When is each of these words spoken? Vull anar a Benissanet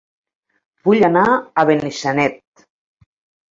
Vull 0.87 1.05
anar 1.09 1.27
a 1.35 1.67
Benissanet 1.73 2.67